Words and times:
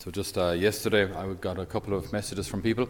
So 0.00 0.10
just 0.10 0.38
uh, 0.38 0.52
yesterday, 0.52 1.12
I 1.12 1.30
got 1.34 1.58
a 1.58 1.66
couple 1.66 1.92
of 1.92 2.10
messages 2.10 2.48
from 2.48 2.62
people 2.62 2.88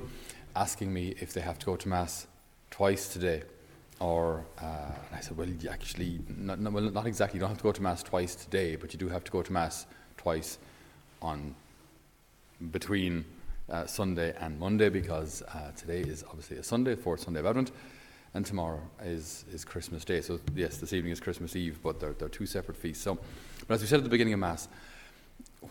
asking 0.55 0.93
me 0.93 1.17
if 1.19 1.33
they 1.33 1.41
have 1.41 1.59
to 1.59 1.67
go 1.67 1.75
to 1.75 1.89
mass 1.89 2.29
twice 2.71 3.09
today, 3.13 3.43
or 3.99 4.45
uh, 4.63 4.93
and 5.09 5.17
I 5.17 5.19
said, 5.19 5.37
well, 5.37 5.49
actually, 5.69 6.21
not, 6.29 6.61
not, 6.61 6.73
well, 6.73 6.85
not 6.85 7.09
exactly. 7.09 7.39
You 7.39 7.41
don't 7.41 7.49
have 7.49 7.59
to 7.59 7.65
go 7.65 7.73
to 7.73 7.83
mass 7.83 8.05
twice 8.05 8.37
today, 8.37 8.77
but 8.77 8.93
you 8.93 8.99
do 9.01 9.09
have 9.09 9.25
to 9.25 9.33
go 9.33 9.43
to 9.43 9.53
mass 9.53 9.87
twice 10.19 10.59
on 11.21 11.57
between 12.71 13.25
uh, 13.69 13.87
Sunday 13.87 14.33
and 14.39 14.57
Monday 14.61 14.89
because 14.89 15.43
uh, 15.53 15.73
today 15.77 16.03
is 16.03 16.23
obviously 16.29 16.59
a 16.59 16.63
Sunday, 16.63 16.95
fourth 16.95 17.23
Sunday 17.23 17.41
of 17.41 17.47
Advent, 17.47 17.73
and 18.35 18.47
tomorrow 18.47 18.81
is, 19.03 19.47
is 19.53 19.65
Christmas 19.65 20.05
Day. 20.05 20.21
So 20.21 20.39
yes, 20.55 20.77
this 20.77 20.93
evening 20.93 21.13
is 21.13 21.19
Christmas 21.19 21.57
Eve, 21.57 21.81
but 21.83 21.99
they're, 21.99 22.13
they're 22.13 22.29
two 22.29 22.47
separate 22.47 22.77
feasts. 22.77 23.03
So, 23.03 23.19
but 23.67 23.75
as 23.75 23.81
we 23.81 23.89
said 23.89 23.97
at 23.99 24.05
the 24.05 24.11
beginning 24.11 24.35
of 24.35 24.39
Mass, 24.39 24.69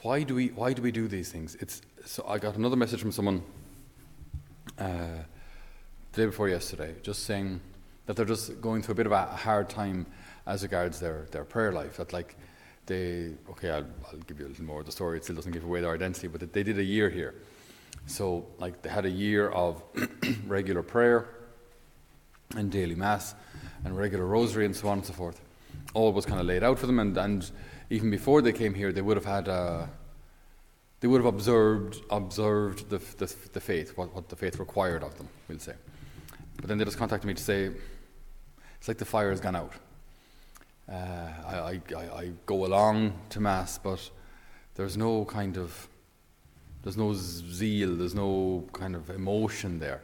why 0.02 0.24
do 0.24 0.36
we 0.36 0.48
why 0.48 0.74
do 0.74 0.82
we 0.82 0.92
do 0.92 1.08
these 1.08 1.32
things? 1.32 1.56
It's 1.56 1.82
so 2.06 2.26
I 2.28 2.38
got 2.38 2.56
another 2.56 2.76
message 2.76 3.02
from 3.02 3.12
someone 3.12 3.44
uh, 4.78 5.24
the 6.14 6.22
day 6.22 6.26
before 6.26 6.48
yesterday, 6.48 6.96
just 7.04 7.24
saying 7.24 7.60
that 8.06 8.16
they're 8.16 8.26
just 8.26 8.62
going 8.62 8.82
through 8.82 8.94
a 8.94 8.96
bit 8.96 9.06
of 9.06 9.12
a 9.12 9.26
hard 9.26 9.70
time 9.70 10.06
as 10.46 10.64
regards 10.64 11.00
their 11.00 11.28
their 11.32 11.44
prayer 11.44 11.72
life. 11.72 11.98
That 11.98 12.14
like 12.14 12.38
they 12.86 13.32
okay, 13.50 13.72
I'll, 13.72 13.86
I'll 14.08 14.20
give 14.20 14.40
you 14.40 14.48
a 14.48 14.50
little 14.50 14.66
more 14.66 14.80
of 14.80 14.86
the 14.86 14.92
story. 14.92 15.18
It 15.18 15.26
still 15.26 15.36
doesn't 15.36 15.52
give 15.52 15.66
away 15.66 15.82
their 15.82 15.94
identity, 15.94 16.28
but 16.28 16.54
they 16.54 16.64
did 16.64 16.80
a 16.80 16.84
year 16.84 17.10
here. 17.10 17.36
So 18.06 18.46
like 18.58 18.82
they 18.82 18.90
had 18.90 19.06
a 19.06 19.12
year 19.12 19.50
of 19.50 19.84
regular 20.48 20.82
prayer 20.82 21.28
and 22.56 22.72
daily 22.72 22.96
mass 22.96 23.36
and 23.84 23.98
regular 23.98 24.26
rosary 24.26 24.66
and 24.66 24.76
so 24.76 24.88
on 24.88 25.00
and 25.00 25.08
so 25.08 25.14
forth. 25.14 25.42
All 25.94 26.14
was 26.14 26.26
kind 26.26 26.40
of 26.40 26.46
laid 26.46 26.64
out 26.64 26.80
for 26.80 26.88
them 26.88 27.00
and. 27.00 27.18
and 27.18 27.52
even 27.90 28.10
before 28.12 28.42
they 28.42 28.52
came 28.52 28.74
here, 28.74 28.92
they 28.92 29.02
would 29.02 29.18
have 29.18 29.26
had 29.26 29.48
uh, 29.48 29.86
they 31.00 31.08
would 31.08 31.22
have 31.24 31.34
observed 31.34 32.02
observed 32.10 32.90
the, 32.90 32.98
the, 33.18 33.34
the 33.54 33.62
faith, 33.62 33.98
what, 33.98 34.14
what 34.14 34.30
the 34.30 34.36
faith 34.36 34.60
required 34.60 35.04
of 35.04 35.18
them, 35.18 35.28
we'll 35.48 35.60
say. 35.60 35.74
But 36.58 36.68
then 36.68 36.78
they 36.78 36.86
just 36.86 36.98
contacted 36.98 37.28
me 37.28 37.34
to 37.34 37.44
say, 37.44 37.72
it's 38.78 38.88
like 38.88 38.98
the 38.98 39.06
fire 39.06 39.30
has 39.30 39.40
gone 39.40 39.56
out. 39.56 39.74
Uh, 40.92 40.96
I, 41.46 41.82
I, 41.96 42.00
I 42.00 42.32
go 42.46 42.66
along 42.66 43.14
to 43.30 43.40
Mass, 43.40 43.78
but 43.78 44.10
there's 44.76 44.98
no 44.98 45.26
kind 45.26 45.58
of, 45.58 45.88
there's 46.84 46.98
no 46.98 47.14
zeal, 47.14 47.96
there's 47.96 48.16
no 48.16 48.68
kind 48.74 48.96
of 48.96 49.10
emotion 49.10 49.80
there. 49.80 50.02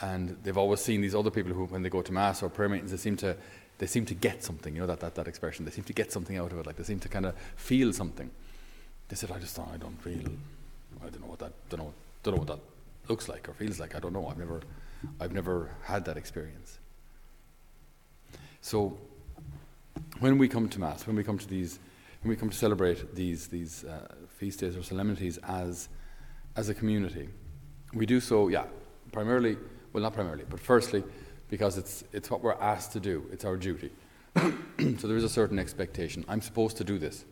And 0.00 0.36
they've 0.42 0.56
always 0.56 0.80
seen 0.80 1.00
these 1.00 1.14
other 1.14 1.30
people 1.30 1.52
who, 1.52 1.66
when 1.66 1.82
they 1.82 1.88
go 1.88 2.02
to 2.02 2.12
Mass 2.12 2.42
or 2.42 2.48
prayer 2.48 2.68
meetings, 2.68 2.90
they 2.90 2.96
seem 2.96 3.16
to 3.18 3.36
they 3.78 3.86
seem 3.86 4.06
to 4.06 4.14
get 4.14 4.42
something, 4.42 4.74
you 4.74 4.80
know, 4.80 4.86
that, 4.86 5.00
that, 5.00 5.14
that 5.16 5.28
expression. 5.28 5.64
They 5.64 5.70
seem 5.70 5.84
to 5.84 5.92
get 5.92 6.12
something 6.12 6.36
out 6.36 6.52
of 6.52 6.58
it, 6.58 6.66
like 6.66 6.76
they 6.76 6.84
seem 6.84 7.00
to 7.00 7.08
kind 7.08 7.26
of 7.26 7.34
feel 7.56 7.92
something. 7.92 8.30
They 9.08 9.16
said, 9.16 9.30
I 9.30 9.38
just 9.38 9.56
don't, 9.56 9.68
I 9.72 9.76
don't 9.76 10.00
feel, 10.02 10.32
I 11.02 11.10
don't 11.10 11.20
know 11.20 11.28
what 11.28 11.38
that, 11.40 11.52
don't 11.68 11.80
know, 11.80 11.92
don't 12.22 12.34
know 12.34 12.38
what 12.40 12.48
that 12.48 12.60
looks 13.08 13.28
like 13.28 13.48
or 13.48 13.52
feels 13.52 13.78
like. 13.78 13.94
I 13.94 14.00
don't 14.00 14.12
know. 14.12 14.26
I've 14.26 14.38
never, 14.38 14.60
I've 15.20 15.32
never 15.32 15.70
had 15.82 16.04
that 16.06 16.16
experience. 16.16 16.78
So, 18.60 18.96
when 20.18 20.38
we 20.38 20.48
come 20.48 20.68
to 20.68 20.80
Mass, 20.80 21.06
when 21.06 21.16
we 21.16 21.22
come 21.22 21.38
to 21.38 21.46
these, 21.46 21.78
when 22.22 22.30
we 22.30 22.36
come 22.36 22.50
to 22.50 22.56
celebrate 22.56 23.14
these, 23.14 23.46
these 23.46 23.84
uh, 23.84 24.08
feast 24.38 24.60
days 24.60 24.76
or 24.76 24.82
solemnities 24.82 25.38
as, 25.38 25.88
as 26.56 26.68
a 26.68 26.74
community, 26.74 27.28
we 27.94 28.06
do 28.06 28.20
so, 28.20 28.48
yeah, 28.48 28.64
primarily, 29.12 29.56
well, 29.92 30.02
not 30.02 30.14
primarily, 30.14 30.44
but 30.48 30.58
firstly, 30.58 31.04
because 31.48 31.78
it's, 31.78 32.04
it's 32.12 32.30
what 32.30 32.42
we're 32.42 32.54
asked 32.54 32.92
to 32.92 33.00
do, 33.00 33.26
it's 33.32 33.44
our 33.44 33.56
duty. 33.56 33.90
so 34.36 35.06
there 35.06 35.16
is 35.16 35.24
a 35.24 35.28
certain 35.28 35.58
expectation. 35.58 36.24
I'm 36.28 36.40
supposed 36.40 36.76
to 36.78 36.84
do 36.84 36.98
this. 36.98 37.24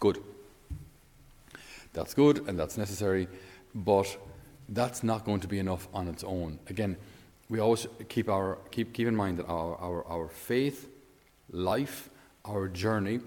Good. 0.00 0.18
That's 1.92 2.14
good 2.14 2.46
and 2.46 2.58
that's 2.58 2.76
necessary, 2.76 3.28
but 3.74 4.16
that's 4.68 5.02
not 5.02 5.24
going 5.24 5.40
to 5.40 5.48
be 5.48 5.58
enough 5.58 5.88
on 5.92 6.08
its 6.08 6.22
own. 6.22 6.58
Again, 6.68 6.96
we 7.48 7.58
always 7.60 7.86
keep, 8.08 8.28
our, 8.28 8.58
keep, 8.70 8.92
keep 8.92 9.08
in 9.08 9.16
mind 9.16 9.38
that 9.38 9.46
our, 9.46 9.76
our, 9.76 10.06
our 10.06 10.28
faith, 10.28 10.88
life, 11.50 12.10
our 12.44 12.68
journey 12.68 13.20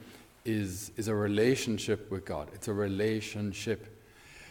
is, 0.46 0.92
is 0.96 1.08
a 1.08 1.16
relationship 1.16 2.10
with 2.12 2.26
God. 2.26 2.50
It's 2.54 2.68
a 2.68 2.74
relationship. 2.74 3.98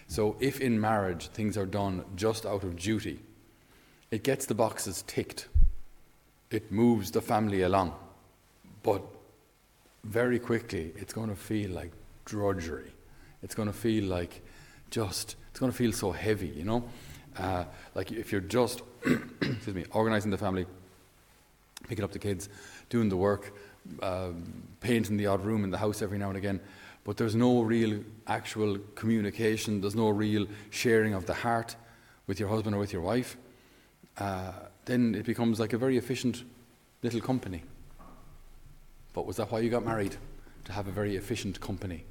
So 0.09 0.37
if 0.41 0.61
in 0.61 0.81
marriage 0.81 1.28
things 1.28 1.56
are 1.56 1.66
done 1.66 2.05
just 2.16 2.45
out 2.45 2.65
of 2.65 2.77
duty, 2.77 3.21
it 4.11 4.25
gets 4.25 4.47
the 4.47 4.55
boxes 4.55 5.05
ticked 5.06 5.49
it 6.50 6.72
moves 6.72 7.11
the 7.11 7.21
family 7.21 7.62
along. 7.62 7.94
But 8.83 9.03
very 10.05 10.38
quickly, 10.38 10.93
it's 10.97 11.12
going 11.12 11.28
to 11.28 11.37
feel 11.37 11.71
like 11.71 11.93
drudgery. 12.25 12.93
It's 13.43 13.55
going 13.55 13.69
to 13.69 13.77
feel 13.77 14.05
like 14.05 14.43
just, 14.91 15.37
it's 15.50 15.60
going 15.60 15.71
to 15.71 15.77
feel 15.77 15.93
so 15.93 16.12
heavy, 16.12 16.49
you 16.49 16.65
know? 16.65 16.84
Uh, 17.39 17.65
like 17.94 18.12
if 18.12 18.33
you're 18.33 18.41
just, 18.41 18.83
excuse 19.05 19.75
me, 19.75 19.84
organizing 19.93 20.31
the 20.31 20.39
family, 20.39 20.66
picking 21.89 22.05
up 22.05 22.12
the 22.12 22.19
kids, 22.19 22.49
doing 22.89 23.09
the 23.09 23.16
work, 23.16 23.55
uh, 24.03 24.31
painting 24.81 25.16
the 25.16 25.27
odd 25.27 25.44
room 25.44 25.65
in 25.65 25.71
the 25.71 25.78
house 25.78 26.03
every 26.03 26.19
now 26.19 26.28
and 26.28 26.37
again, 26.37 26.60
but 27.05 27.16
there's 27.16 27.34
no 27.34 27.62
real 27.62 28.00
actual 28.27 28.78
communication, 28.94 29.81
there's 29.81 29.94
no 29.94 30.10
real 30.10 30.47
sharing 30.71 31.15
of 31.15 31.27
the 31.27 31.34
heart 31.34 31.77
with 32.27 32.39
your 32.39 32.49
husband 32.49 32.75
or 32.75 32.78
with 32.78 32.93
your 32.93 33.03
wife. 33.03 33.37
Uh, 34.19 34.53
then 34.91 35.15
it 35.15 35.25
becomes 35.25 35.61
like 35.61 35.73
a 35.73 35.78
very 35.78 35.97
efficient 35.97 36.43
little 37.03 37.21
company. 37.21 37.62
But 39.12 39.25
was 39.25 39.37
that 39.37 39.53
why 39.53 39.61
you 39.61 39.71
got 39.71 39.84
married? 39.84 40.17
To 40.65 40.73
have 40.73 40.89
a 40.89 40.91
very 40.91 41.17
efficient 41.17 41.61
company? 41.61 42.05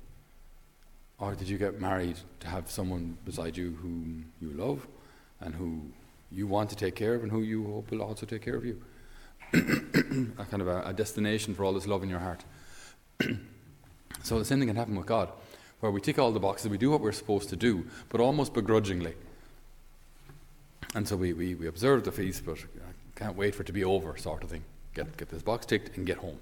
Or 1.20 1.36
did 1.36 1.50
you 1.50 1.58
get 1.58 1.82
married 1.82 2.18
to 2.40 2.48
have 2.48 2.72
someone 2.72 3.18
beside 3.26 3.58
you 3.58 3.78
whom 3.82 4.32
you 4.40 4.52
love 4.52 4.88
and 5.42 5.54
who 5.54 5.82
you 6.32 6.48
want 6.48 6.70
to 6.70 6.76
take 6.78 6.96
care 6.96 7.16
of 7.16 7.24
and 7.24 7.32
who 7.32 7.42
you 7.42 7.66
hope 7.66 7.92
will 7.92 8.02
also 8.02 8.26
take 8.26 8.42
care 8.42 8.56
of 8.56 8.64
you? 8.64 8.82
a 9.54 10.46
kind 10.46 10.62
of 10.62 10.70
a, 10.70 10.82
a 10.86 10.94
destination 10.94 11.54
for 11.54 11.66
all 11.66 11.74
this 11.74 11.86
love 11.86 12.02
in 12.02 12.10
your 12.10 12.20
heart. 12.20 12.46
so 14.24 14.40
the 14.40 14.46
same 14.46 14.60
thing 14.60 14.70
can 14.70 14.78
happen 14.78 14.96
with 14.96 15.06
God, 15.06 15.30
where 15.82 15.92
we 15.92 16.00
tick 16.00 16.18
all 16.18 16.32
the 16.32 16.40
boxes, 16.40 16.70
we 16.70 16.78
do 16.78 16.92
what 16.92 17.02
we're 17.02 17.12
supposed 17.12 17.50
to 17.50 17.58
do, 17.58 17.86
but 18.08 18.22
almost 18.22 18.54
begrudgingly. 18.54 19.16
And 20.96 21.08
so 21.08 21.16
we, 21.16 21.34
we, 21.34 21.56
we 21.56 21.68
observe 21.68 22.04
the 22.04 22.12
feast, 22.12 22.46
but 22.46 22.58
I 22.58 23.20
can't 23.20 23.36
wait 23.36 23.54
for 23.54 23.62
it 23.62 23.68
to 23.68 23.74
be 23.74 23.84
over, 23.84 24.18
sort 24.18 24.44
of 24.44 24.50
thing. 24.50 24.64
Get, 24.94 25.16
get 25.18 25.30
this 25.30 25.44
box 25.44 25.66
ticked 25.66 25.98
and 25.98 26.06
get 26.06 26.18
home. 26.18 26.40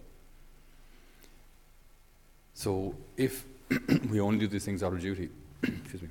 So 2.53 2.95
if 3.17 3.45
we 4.09 4.19
only 4.19 4.39
do 4.39 4.47
these 4.47 4.65
things 4.65 4.83
out 4.83 4.93
of 4.93 5.01
duty, 5.01 5.29
excuse 5.63 6.01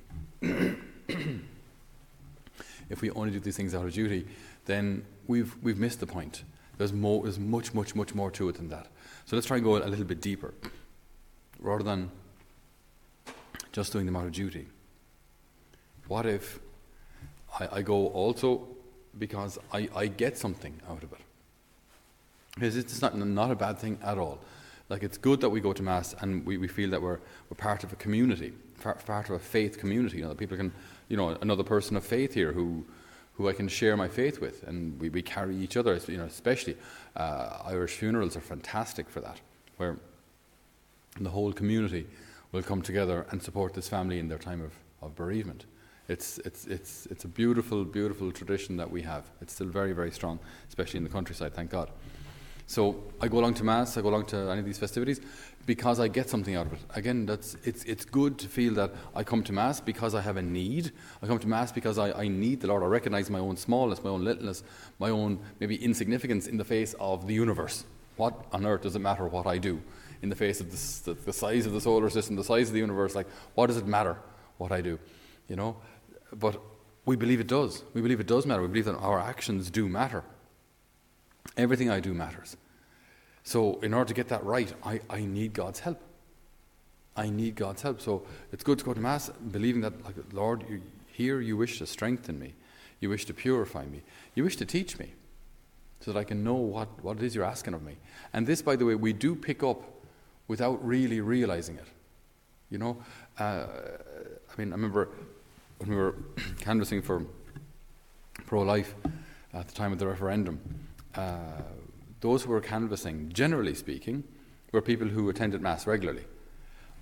me, 0.43 0.77
if 2.91 3.01
we 3.01 3.11
only 3.11 3.33
do 3.33 3.41
these 3.41 3.57
things 3.57 3.75
out 3.75 3.85
of 3.85 3.93
duty, 3.93 4.27
then 4.67 5.05
we've, 5.27 5.57
we've 5.63 5.79
missed 5.79 6.01
the 6.01 6.07
point. 6.07 6.45
There's, 6.79 6.93
more, 6.93 7.23
there's 7.23 7.39
much, 7.39 7.73
much, 7.73 7.95
much 7.95 8.15
more 8.15 8.31
to 8.33 8.49
it 8.51 8.57
than 8.57 8.69
that. 8.69 8.87
So 9.25 9.35
let's 9.35 9.47
try 9.47 9.57
and 9.57 9.65
go 9.65 9.79
a 9.79 9.89
little 9.89 10.05
bit 10.05 10.21
deeper. 10.21 10.53
Rather 11.59 11.83
than 11.83 12.11
just 13.73 13.93
doing 13.93 14.05
them 14.05 14.15
out 14.15 14.27
of 14.27 14.33
duty, 14.33 14.67
what 16.07 16.27
if 16.27 16.61
I, 17.59 17.79
I 17.79 17.83
go 17.83 18.09
also 18.09 18.67
because 19.19 19.59
I, 19.73 19.89
I 19.95 20.07
get 20.07 20.37
something 20.37 20.75
out 20.89 21.03
of 21.03 21.13
it. 21.13 21.21
Because 22.55 22.77
it's 22.77 23.03
not, 23.03 23.17
not 23.17 23.51
a 23.51 23.55
bad 23.55 23.79
thing 23.79 23.99
at 24.03 24.19
all. 24.19 24.39
Like, 24.89 25.03
it's 25.03 25.19
good 25.19 25.41
that 25.41 25.51
we 25.51 25.61
go 25.61 25.73
to 25.73 25.83
Mass 25.83 26.15
and 26.21 26.47
we, 26.47 26.59
we 26.59 26.69
feel 26.69 26.91
that 26.91 27.03
we're, 27.03 27.19
we're 27.51 27.57
part 27.57 27.85
of 27.85 27.93
a 27.93 27.97
community, 27.97 28.53
part 28.81 29.05
part 29.05 29.29
of 29.29 29.35
a 29.35 29.39
faith 29.39 29.79
community. 29.79 30.19
You 30.19 30.25
know, 30.25 30.29
that 30.31 30.39
people 30.39 30.57
can, 30.57 30.73
you 31.09 31.17
know, 31.17 31.31
another 31.41 31.65
person 31.65 31.97
of 31.97 32.05
faith 32.05 32.33
here 32.35 32.53
who, 32.53 32.85
who 33.35 33.49
I 33.49 33.53
can 33.53 33.69
share 33.69 33.97
my 33.97 34.09
faith 34.09 34.41
with, 34.41 34.63
and 34.63 34.99
we, 35.01 35.09
we 35.09 35.23
carry 35.23 35.57
each 35.57 35.77
other, 35.77 35.99
you 36.07 36.17
know, 36.17 36.25
especially. 36.25 36.77
Uh, 37.17 37.59
Irish 37.67 37.93
funerals 37.93 38.37
are 38.37 38.41
fantastic 38.41 39.11
for 39.11 39.21
that, 39.21 39.41
where 39.77 39.99
the 41.21 41.31
whole 41.31 41.53
community 41.53 42.07
will 42.53 42.63
come 42.63 42.81
together 42.81 43.27
and 43.31 43.43
support 43.43 43.75
this 43.75 43.89
family 43.89 44.19
in 44.19 44.29
their 44.29 44.39
time 44.39 44.63
of, 44.63 44.73
of 45.03 45.15
bereavement. 45.17 45.67
It's, 46.09 46.39
it's, 46.39 46.67
it's, 46.67 47.07
it's 47.07 47.25
a 47.25 47.29
beautiful, 47.29 47.85
beautiful 47.85 48.31
tradition 48.31 48.77
that 48.77 48.91
we 48.91 49.03
have. 49.03 49.25
It's 49.41 49.53
still 49.53 49.67
very, 49.67 49.93
very 49.93 50.11
strong, 50.11 50.39
especially 50.69 50.99
in 50.99 51.05
the 51.05 51.11
countryside, 51.11 51.55
thank 51.55 51.71
God. 51.71 51.91
So 52.69 53.05
I 53.21 53.29
go 53.29 53.39
along 53.39 53.55
to 53.55 53.65
Mass, 53.65 53.97
I 53.97 54.03
go 54.03 54.09
along 54.09 54.27
to 54.27 54.37
any 54.37 54.59
of 54.59 54.67
these 54.67 54.79
festivities 54.79 55.21
because 55.67 56.01
I 56.01 56.09
get 56.09 56.29
something 56.29 56.57
out 56.57 56.67
of 56.67 56.73
it. 56.73 56.81
Again, 56.95 57.25
that's, 57.25 57.57
it's, 57.65 57.85
it's 57.85 58.05
good 58.05 58.39
to 58.39 58.49
feel 58.49 58.75
that 58.75 58.93
I 59.15 59.23
come 59.23 59.43
to 59.45 59.53
Mass 59.53 59.81
because 59.81 60.15
I 60.15 60.21
have 60.21 60.37
a 60.37 60.43
need. 60.43 60.91
I 61.23 61.27
come 61.27 61.39
to 61.39 61.47
Mass 61.47 61.71
because 61.71 61.97
I, 61.99 62.13
I 62.13 62.29
need 62.29 62.61
the 62.61 62.69
Lord. 62.69 62.83
I 62.83 62.87
recognize 62.87 63.31
my 63.31 63.39
own 63.39 63.57
smallness, 63.57 64.03
my 64.03 64.11
own 64.11 64.25
littleness, 64.25 64.65
my 64.99 65.11
own 65.11 65.39
maybe 65.61 65.77
insignificance 65.77 66.49
in 66.49 66.57
the 66.57 66.65
face 66.65 66.95
of 66.99 67.29
the 67.29 67.35
universe. 67.35 67.85
What 68.17 68.47
on 68.53 68.67
earth 68.67 68.83
does 68.83 68.97
it 68.97 69.01
matter 69.01 69.27
what 69.27 69.47
I 69.47 69.59
do 69.59 69.81
in 70.23 70.29
the 70.29 70.37
face 70.37 70.61
of 70.61 70.71
the, 70.71 71.13
the, 71.13 71.21
the 71.21 71.33
size 71.33 71.67
of 71.67 71.73
the 71.73 71.81
solar 71.81 72.11
system, 72.11 72.35
the 72.35 72.45
size 72.45 72.69
of 72.69 72.75
the 72.75 72.81
universe? 72.81 73.15
Like, 73.15 73.29
what 73.55 73.67
does 73.69 73.77
it 73.77 73.87
matter 73.87 74.17
what 74.59 74.73
I 74.73 74.81
do? 74.81 74.99
You 75.49 75.57
know? 75.57 75.77
But 76.33 76.61
we 77.05 77.17
believe 77.17 77.41
it 77.41 77.47
does. 77.47 77.85
We 77.95 78.03
believe 78.03 78.21
it 78.21 78.27
does 78.27 78.47
matter. 78.47 78.63
We 78.63 78.69
believe 78.69 78.87
that 78.87 78.97
our 78.97 79.21
actions 79.21 79.71
do 79.71 79.89
matter. 79.89 80.25
Everything 81.57 81.89
I 81.91 82.01
do 82.01 82.13
matters. 82.13 82.57
So, 83.45 83.79
in 83.81 83.95
order 83.95 84.09
to 84.09 84.15
get 84.15 84.29
that 84.29 84.45
right, 84.45 84.73
I, 84.85 85.01
I 85.09 85.21
need 85.21 85.53
God's 85.53 85.81
help. 85.81 86.01
I 87.17 87.31
need 87.31 87.55
God's 87.55 87.83
help. 87.83 88.01
So 88.01 88.23
it's 88.53 88.63
good 88.63 88.79
to 88.79 88.85
go 88.85 88.93
to 88.93 89.01
Mass 89.01 89.31
believing 89.31 89.81
that, 89.83 90.05
like, 90.05 90.17
Lord, 90.33 90.65
you, 90.69 90.83
here 91.07 91.41
you 91.41 91.57
wish 91.57 91.79
to 91.79 91.87
strengthen 91.87 92.39
me, 92.39 92.55
you 93.01 93.09
wish 93.09 93.25
to 93.27 93.35
purify 93.35 93.87
me, 93.87 94.03
you 94.35 94.45
wish 94.45 94.57
to 94.57 94.67
teach 94.67 94.99
me 94.99 95.15
so 96.01 96.13
that 96.13 96.19
I 96.19 96.25
can 96.25 96.45
know 96.45 96.55
what, 96.55 97.03
what 97.03 97.17
it 97.17 97.23
is 97.23 97.35
you're 97.35 97.45
asking 97.45 97.75
of 97.75 97.83
me. 97.83 97.97
And 98.33 98.47
this, 98.47 98.61
by 98.61 98.77
the 98.77 98.85
way, 98.85 98.95
we 98.95 99.13
do 99.13 99.35
pick 99.35 99.63
up 99.63 99.83
without 100.47 100.85
really 100.87 101.21
realizing 101.21 101.77
it. 101.77 101.87
You 102.69 102.79
know, 102.79 102.99
uh, 103.39 103.65
I 104.53 104.59
mean, 104.59 104.73
I 104.73 104.77
remember 104.77 105.09
when 105.79 105.91
we 105.91 105.97
were 105.97 106.15
canvassing 106.61 107.03
for 107.03 107.25
pro 108.47 108.63
life 108.63 108.95
at 109.53 109.69
the 109.69 109.75
time 109.75 109.93
of 109.93 109.99
the 109.99 110.07
referendum, 110.07 110.61
uh, 111.15 111.63
those 112.21 112.43
who 112.43 112.51
were 112.51 112.61
canvassing, 112.61 113.31
generally 113.33 113.75
speaking, 113.75 114.25
were 114.73 114.83
people 114.83 115.09
who 115.09 115.29
attended 115.29 115.61
Mass 115.61 115.87
regularly. 115.87 116.25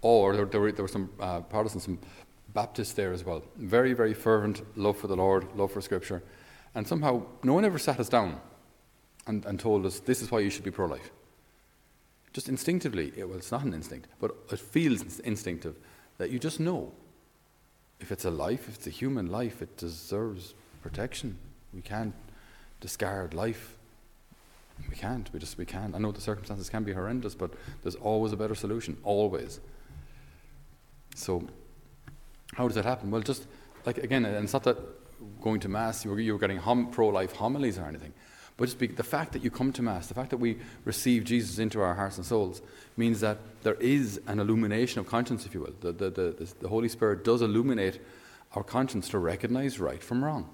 Or 0.03 0.37
there, 0.37 0.45
there, 0.45 0.61
were, 0.61 0.73
there 0.73 0.85
were, 0.85 0.89
some 0.89 1.11
uh, 1.19 1.41
Protestants, 1.41 1.87
some 1.87 1.99
Baptists 2.53 2.93
there 2.93 3.13
as 3.13 3.25
well. 3.25 3.43
Very, 3.57 3.95
very 3.95 4.15
fervent 4.15 4.63
love 4.77 4.97
for 4.97 5.09
the 5.09 5.17
Lord, 5.17 5.47
love 5.57 5.73
for 5.73 5.81
Scripture. 5.81 6.23
And 6.75 6.87
somehow, 6.87 7.23
no 7.43 7.55
one 7.55 7.65
ever 7.65 7.79
sat 7.79 7.99
us 7.99 8.09
down 8.09 8.41
and, 9.27 9.45
and 9.45 9.59
told 9.59 9.85
us 9.87 10.01
this 10.01 10.23
is 10.23 10.31
why 10.31 10.41
you 10.41 10.51
should 10.51 10.65
be 10.65 10.71
pro 10.71 10.87
life. 10.87 11.11
Just 12.33 12.49
instinctively, 12.49 13.13
well, 13.17 13.37
it's 13.37 13.51
not 13.51 13.63
an 13.63 13.75
instinct, 13.75 14.09
but 14.21 14.37
it 14.51 14.59
feels 14.59 15.21
instinctive 15.21 15.77
that 16.19 16.31
you 16.31 16.39
just 16.39 16.61
know 16.61 16.93
if 18.01 18.13
it's 18.13 18.25
a 18.25 18.31
life, 18.31 18.69
if 18.69 18.77
it's 18.77 18.87
a 18.87 18.91
human 18.91 19.31
life, 19.31 19.63
it 19.63 19.77
deserves 19.77 20.55
protection. 20.83 21.39
We 21.73 21.81
can't 21.81 22.15
discard 22.81 23.35
life. 23.35 23.77
We 24.91 24.97
can't. 24.97 25.31
We 25.33 25.39
just 25.39 25.57
we 25.57 25.65
can't. 25.65 25.95
I 25.95 25.99
know 25.99 26.13
the 26.13 26.21
circumstances 26.21 26.69
can 26.69 26.85
be 26.85 26.93
horrendous, 26.93 27.35
but 27.35 27.53
there's 27.83 27.95
always 27.95 28.33
a 28.33 28.37
better 28.37 28.55
solution. 28.55 28.97
Always. 29.05 29.61
So, 31.15 31.47
how 32.55 32.67
does 32.67 32.75
that 32.75 32.85
happen? 32.85 33.11
Well, 33.11 33.23
just 33.23 33.47
like 33.87 33.99
again, 33.99 34.25
and 34.25 34.45
it's 34.45 34.53
not 34.53 34.65
that 34.65 34.77
going 35.41 35.61
to 35.61 35.69
mass 35.69 36.05
you 36.05 36.11
were, 36.11 36.21
you 36.21 36.37
getting 36.39 36.61
pro-life 36.91 37.33
homilies 37.33 37.79
or 37.79 37.85
anything. 37.85 38.13
But 38.57 38.67
just 38.67 38.79
be, 38.79 38.87
the 38.87 39.03
fact 39.03 39.33
that 39.33 39.43
you 39.43 39.51
come 39.51 39.73
to 39.73 39.83
Mass, 39.83 40.07
the 40.07 40.15
fact 40.15 40.31
that 40.31 40.37
we 40.37 40.59
receive 40.85 41.25
Jesus 41.25 41.59
into 41.59 41.81
our 41.81 41.95
hearts 41.95 42.19
and 42.19 42.27
souls, 42.27 42.63
means 42.97 43.21
that 43.21 43.39
there 43.63 43.75
is 43.75 44.21
an 44.27 44.39
illumination 44.39 45.01
of 45.01 45.09
conscience, 45.09 45.45
if 45.45 45.55
you 45.55 45.61
will. 45.61 45.75
The, 45.81 45.93
the, 45.93 46.11
the, 46.11 46.53
the 46.61 46.69
Holy 46.69 46.89
Spirit 46.89 47.25
does 47.25 47.43
illuminate 47.43 48.01
our 48.53 48.63
conscience 48.63 49.09
to 49.09 49.19
recognize 49.19 49.81
right 49.81 50.03
from 50.03 50.25
wrong. 50.25 50.49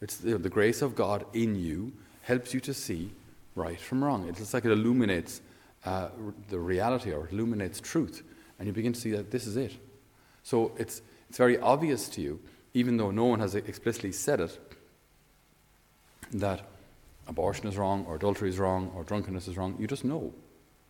It's 0.00 0.22
you 0.24 0.32
know, 0.32 0.38
the 0.38 0.48
grace 0.48 0.80
of 0.80 0.96
God 0.96 1.26
in 1.34 1.54
you 1.54 1.92
helps 2.22 2.54
you 2.54 2.60
to 2.60 2.72
see 2.72 3.10
right 3.54 3.78
from 3.78 4.02
wrong. 4.02 4.26
It's 4.28 4.54
like 4.54 4.64
it 4.64 4.72
illuminates 4.72 5.42
uh, 5.84 6.08
the 6.48 6.58
reality 6.58 7.12
or 7.12 7.28
illuminates 7.30 7.80
truth, 7.80 8.22
and 8.58 8.66
you 8.66 8.72
begin 8.72 8.94
to 8.94 9.00
see 9.00 9.10
that 9.10 9.30
this 9.30 9.46
is 9.46 9.56
it. 9.56 9.76
So 10.42 10.72
it's, 10.78 11.02
it's 11.28 11.38
very 11.38 11.58
obvious 11.58 12.08
to 12.10 12.22
you, 12.22 12.40
even 12.72 12.96
though 12.96 13.10
no 13.10 13.24
one 13.26 13.40
has 13.40 13.54
explicitly 13.54 14.12
said 14.12 14.40
it, 14.40 14.58
that 16.32 16.71
abortion 17.32 17.66
is 17.66 17.76
wrong, 17.76 18.04
or 18.06 18.16
adultery 18.16 18.48
is 18.48 18.58
wrong, 18.58 18.92
or 18.94 19.04
drunkenness 19.04 19.48
is 19.48 19.56
wrong. 19.56 19.76
You 19.78 19.86
just 19.86 20.04
know. 20.04 20.32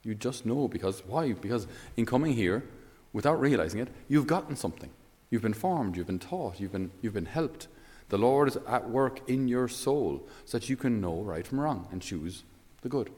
You 0.03 0.15
just 0.15 0.45
know 0.45 0.69
because 0.69 1.03
why? 1.07 1.33
Because 1.33 1.67
in 1.97 2.07
coming 2.07 2.35
here, 2.35 2.65
without 3.13 3.41
realizing 3.41 3.81
it, 3.81 3.89
you've 4.09 4.27
gotten 4.27 4.57
something. 4.57 4.91
You've 5.31 5.43
been 5.43 5.55
formed, 5.55 5.97
you've 5.97 6.07
been 6.07 6.19
taught, 6.19 6.61
you've 6.61 6.73
been, 6.73 6.91
you've 7.01 7.15
been 7.15 7.27
helped. 7.27 7.69
The 8.09 8.19
Lord 8.19 8.49
is 8.49 8.59
at 8.69 8.91
work 8.91 9.27
in 9.31 9.49
your 9.49 9.69
soul 9.69 10.27
so 10.45 10.59
that 10.59 10.69
you 10.69 10.77
can 10.77 11.01
know 11.01 11.23
right 11.23 11.47
from 11.47 11.61
wrong 11.61 11.89
and 11.91 12.03
choose 12.03 12.43
the 12.83 12.91
good. 12.91 13.11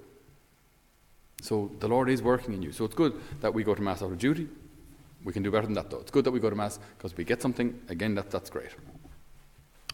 So 1.43 1.73
the 1.81 1.89
Lord 1.89 2.09
is 2.09 2.23
working 2.23 2.55
in 2.55 2.63
you. 2.63 2.71
So 2.71 2.85
it's 2.85 2.95
good 2.95 3.21
that 3.41 3.53
we 3.53 3.65
go 3.65 3.75
to 3.75 3.83
Mass 3.83 4.03
out 4.03 4.13
of 4.13 4.19
duty. 4.19 4.47
We 5.25 5.33
can 5.33 5.43
do 5.43 5.51
better 5.51 5.67
than 5.67 5.75
that, 5.75 5.91
though. 5.91 5.99
It's 5.99 6.11
good 6.11 6.25
that 6.25 6.31
we 6.31 6.39
go 6.39 6.51
to 6.51 6.57
Mass 6.57 6.79
because 6.97 7.17
we 7.17 7.25
get 7.25 7.43
something. 7.43 7.81
Again, 7.89 8.15
that, 8.15 8.31
that's 8.31 8.51
great. 8.51 8.71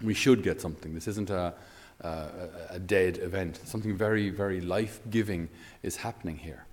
We 0.03 0.13
should 0.13 0.43
get 0.43 0.61
something. 0.61 0.95
This 0.95 1.09
isn't 1.09 1.31
a, 1.31 1.55
uh, 2.03 2.29
a 2.71 2.79
dead 2.79 3.19
event. 3.19 3.61
Something 3.65 3.97
very, 3.97 4.31
very 4.31 4.61
life 4.61 5.01
giving 5.11 5.49
is 5.83 5.97
happening 5.97 6.37
here. 6.37 6.65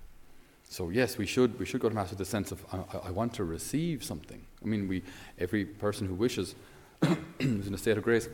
So 0.70 0.90
yes, 0.90 1.16
we 1.16 1.26
should 1.26 1.58
we 1.58 1.64
should 1.64 1.80
go 1.80 1.88
to 1.88 1.94
mass 1.94 2.10
with 2.10 2.18
the 2.18 2.24
sense 2.24 2.52
of 2.52 2.64
I, 2.72 3.08
I 3.08 3.10
want 3.10 3.34
to 3.34 3.44
receive 3.44 4.04
something. 4.04 4.44
I 4.62 4.66
mean, 4.66 4.86
we 4.86 5.02
every 5.38 5.64
person 5.64 6.06
who 6.06 6.14
wishes, 6.14 6.54
who's 7.02 7.66
in 7.66 7.74
a 7.74 7.78
state 7.78 7.96
of 7.96 8.04
grace, 8.04 8.28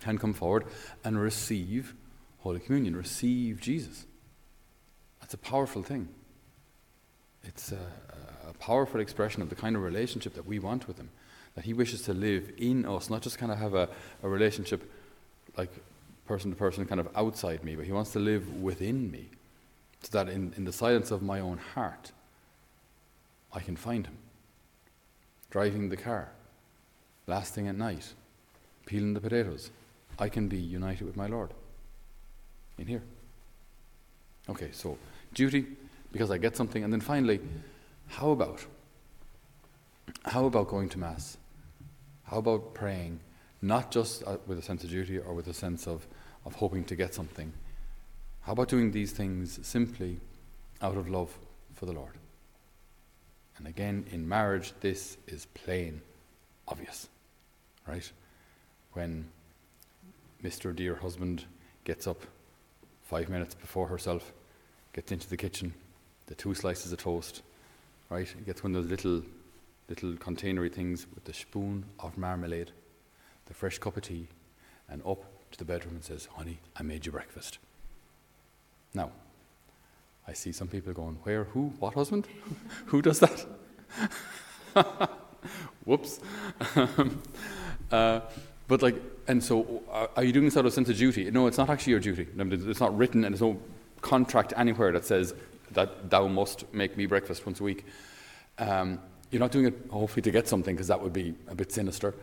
can 0.00 0.18
come 0.18 0.32
forward 0.32 0.64
and 1.04 1.20
receive 1.20 1.94
Holy 2.40 2.58
Communion, 2.58 2.96
receive 2.96 3.60
Jesus. 3.60 4.04
That's 5.20 5.34
a 5.34 5.38
powerful 5.38 5.82
thing. 5.82 6.08
It's 7.44 7.72
a, 7.72 7.78
a 8.48 8.52
powerful 8.54 9.00
expression 9.00 9.42
of 9.42 9.48
the 9.48 9.54
kind 9.54 9.76
of 9.76 9.82
relationship 9.82 10.34
that 10.34 10.46
we 10.46 10.58
want 10.58 10.88
with 10.88 10.98
Him, 10.98 11.10
that 11.54 11.64
He 11.64 11.72
wishes 11.72 12.02
to 12.02 12.12
live 12.12 12.52
in 12.58 12.84
us, 12.84 13.10
not 13.10 13.22
just 13.22 13.38
kind 13.38 13.52
of 13.52 13.58
have 13.58 13.74
a, 13.74 13.88
a 14.24 14.28
relationship 14.28 14.90
like 15.56 15.70
person 16.26 16.50
to 16.50 16.56
person, 16.56 16.86
kind 16.86 17.00
of 17.00 17.08
outside 17.14 17.64
me, 17.64 17.76
but 17.76 17.84
He 17.84 17.92
wants 17.92 18.12
to 18.12 18.18
live 18.18 18.62
within 18.62 19.10
me, 19.10 19.28
so 20.02 20.10
that 20.12 20.32
in, 20.32 20.52
in 20.56 20.64
the 20.64 20.72
silence 20.72 21.10
of 21.10 21.22
my 21.22 21.40
own 21.40 21.58
heart, 21.58 22.12
I 23.52 23.60
can 23.60 23.76
find 23.76 24.06
Him. 24.06 24.16
Driving 25.50 25.88
the 25.88 25.96
car, 25.96 26.30
last 27.26 27.54
thing 27.54 27.68
at 27.68 27.76
night, 27.76 28.14
peeling 28.86 29.14
the 29.14 29.20
potatoes, 29.20 29.70
I 30.18 30.28
can 30.28 30.48
be 30.48 30.56
united 30.56 31.04
with 31.04 31.16
my 31.16 31.26
Lord. 31.26 31.50
In 32.78 32.86
here. 32.86 33.02
Okay, 34.48 34.70
so 34.72 34.96
duty, 35.34 35.66
because 36.10 36.30
I 36.30 36.38
get 36.38 36.56
something, 36.56 36.82
and 36.82 36.92
then 36.92 37.00
finally, 37.00 37.40
how 38.08 38.30
about? 38.30 38.64
How 40.24 40.46
about 40.46 40.68
going 40.68 40.88
to 40.90 40.98
Mass? 40.98 41.36
How 42.24 42.38
about 42.38 42.74
praying? 42.74 43.20
Not 43.62 43.92
just 43.92 44.24
uh, 44.26 44.36
with 44.46 44.58
a 44.58 44.62
sense 44.62 44.82
of 44.82 44.90
duty 44.90 45.18
or 45.18 45.32
with 45.32 45.46
a 45.46 45.54
sense 45.54 45.86
of, 45.86 46.06
of 46.44 46.54
hoping 46.56 46.84
to 46.84 46.96
get 46.96 47.14
something. 47.14 47.52
How 48.42 48.52
about 48.52 48.68
doing 48.68 48.90
these 48.90 49.12
things 49.12 49.60
simply 49.62 50.18
out 50.82 50.96
of 50.96 51.08
love 51.08 51.32
for 51.74 51.86
the 51.86 51.92
Lord? 51.92 52.18
And 53.56 53.68
again, 53.68 54.04
in 54.10 54.28
marriage, 54.28 54.72
this 54.80 55.16
is 55.28 55.46
plain 55.46 56.02
obvious, 56.66 57.08
right? 57.86 58.10
When 58.94 59.28
Mr. 60.42 60.74
Dear 60.74 60.96
Husband 60.96 61.44
gets 61.84 62.08
up 62.08 62.20
five 63.04 63.28
minutes 63.28 63.54
before 63.54 63.86
herself, 63.86 64.32
gets 64.92 65.12
into 65.12 65.28
the 65.28 65.36
kitchen, 65.36 65.72
the 66.26 66.34
two 66.34 66.54
slices 66.54 66.90
of 66.90 66.98
toast, 66.98 67.42
right? 68.10 68.34
Gets 68.44 68.64
one 68.64 68.74
of 68.74 68.82
those 68.82 68.90
little, 68.90 69.22
little 69.88 70.16
containery 70.16 70.68
things 70.68 71.06
with 71.14 71.24
the 71.24 71.32
spoon 71.32 71.84
of 72.00 72.18
marmalade 72.18 72.72
the 73.46 73.54
fresh 73.54 73.78
cup 73.78 73.96
of 73.96 74.02
tea, 74.02 74.28
and 74.88 75.02
up 75.06 75.24
to 75.50 75.58
the 75.58 75.64
bedroom 75.64 75.94
and 75.94 76.04
says, 76.04 76.28
Honey, 76.36 76.58
I 76.76 76.82
made 76.82 77.06
you 77.06 77.12
breakfast. 77.12 77.58
Now, 78.94 79.10
I 80.26 80.32
see 80.32 80.52
some 80.52 80.68
people 80.68 80.92
going, 80.92 81.18
Where, 81.22 81.44
who, 81.44 81.72
what 81.78 81.94
husband? 81.94 82.26
who 82.86 83.02
does 83.02 83.20
that? 83.20 83.46
Whoops. 85.84 86.20
uh, 87.90 88.20
but 88.68 88.82
like, 88.82 88.96
and 89.28 89.42
so 89.42 89.82
uh, 89.90 90.06
are 90.16 90.24
you 90.24 90.32
doing 90.32 90.46
this 90.46 90.56
out 90.56 90.60
of 90.60 90.66
a 90.66 90.70
sense 90.70 90.88
of 90.88 90.96
duty? 90.96 91.30
No, 91.30 91.46
it's 91.46 91.58
not 91.58 91.68
actually 91.68 91.92
your 91.92 92.00
duty. 92.00 92.26
It's 92.36 92.80
not 92.80 92.96
written, 92.96 93.24
and 93.24 93.34
there's 93.34 93.42
no 93.42 93.60
contract 94.00 94.52
anywhere 94.56 94.92
that 94.92 95.04
says 95.04 95.34
that 95.72 96.10
thou 96.10 96.28
must 96.28 96.72
make 96.72 96.96
me 96.96 97.06
breakfast 97.06 97.44
once 97.46 97.60
a 97.60 97.64
week. 97.64 97.84
Um, 98.58 99.00
you're 99.30 99.40
not 99.40 99.50
doing 99.50 99.66
it 99.66 99.74
hopefully 99.90 100.22
to 100.22 100.30
get 100.30 100.46
something 100.46 100.74
because 100.74 100.88
that 100.88 101.00
would 101.00 101.12
be 101.12 101.34
a 101.48 101.54
bit 101.54 101.72
sinister 101.72 102.14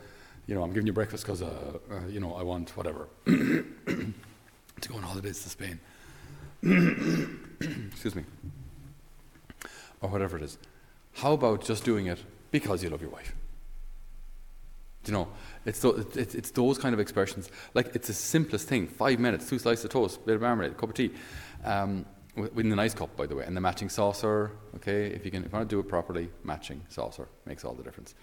you 0.49 0.55
know, 0.55 0.63
I'm 0.63 0.73
giving 0.73 0.87
you 0.87 0.93
breakfast 0.93 1.23
because, 1.23 1.43
uh, 1.43 1.77
uh, 1.91 2.07
you 2.07 2.19
know, 2.19 2.33
I 2.33 2.41
want 2.41 2.75
whatever 2.75 3.07
to 3.27 4.13
go 4.87 4.95
on 4.95 5.03
holidays 5.03 5.43
to 5.43 5.49
Spain. 5.49 5.79
Excuse 7.91 8.15
me. 8.15 8.23
Or 10.01 10.09
whatever 10.09 10.37
it 10.37 10.41
is. 10.43 10.57
How 11.13 11.33
about 11.33 11.63
just 11.63 11.83
doing 11.85 12.07
it 12.07 12.17
because 12.49 12.81
you 12.81 12.89
love 12.89 12.99
your 12.99 13.11
wife? 13.11 13.35
Do 15.03 15.11
you 15.11 15.17
know, 15.19 15.27
it's, 15.67 15.85
it's, 15.85 16.33
it's 16.33 16.49
those 16.49 16.79
kind 16.79 16.95
of 16.95 16.99
expressions. 16.99 17.51
Like, 17.75 17.95
it's 17.95 18.07
the 18.07 18.13
simplest 18.13 18.67
thing. 18.67 18.87
Five 18.87 19.19
minutes, 19.19 19.47
two 19.47 19.59
slices 19.59 19.85
of 19.85 19.91
toast, 19.91 20.25
bit 20.25 20.33
of 20.33 20.41
marmalade, 20.41 20.75
cup 20.77 20.89
of 20.89 20.95
tea. 20.95 21.11
Um, 21.63 22.07
the 22.35 22.63
nice 22.63 22.95
cup, 22.95 23.15
by 23.15 23.27
the 23.27 23.35
way, 23.35 23.45
and 23.45 23.55
the 23.55 23.61
matching 23.61 23.89
saucer. 23.89 24.53
Okay, 24.77 25.07
if 25.11 25.25
you 25.25 25.31
can, 25.31 25.45
if 25.45 25.51
you 25.51 25.57
want 25.57 25.69
to 25.69 25.75
do 25.75 25.79
it 25.79 25.87
properly, 25.87 26.31
matching 26.43 26.81
saucer 26.89 27.27
makes 27.45 27.63
all 27.63 27.75
the 27.75 27.83
difference. 27.83 28.15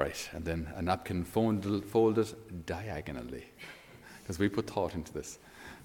Right, 0.00 0.30
and 0.32 0.46
then 0.46 0.66
a 0.76 0.80
napkin 0.80 1.24
folded, 1.24 2.64
diagonally, 2.64 3.44
because 4.22 4.38
we 4.38 4.48
put 4.48 4.66
thought 4.66 4.94
into 4.94 5.12
this. 5.12 5.38